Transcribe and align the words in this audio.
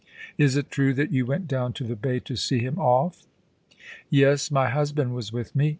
* 0.23 0.37
Is 0.45 0.57
it 0.57 0.71
true 0.71 0.95
that 0.95 1.11
you 1.11 1.27
went 1.27 1.47
down 1.47 1.73
to 1.73 1.83
the 1.83 1.95
Bay 1.95 2.19
to 2.21 2.35
see 2.35 2.57
him 2.57 2.79
off?* 2.79 3.27
* 3.69 3.85
Yes. 4.09 4.49
My 4.49 4.67
husband 4.67 5.13
was 5.13 5.31
with 5.31 5.55
me. 5.55 5.69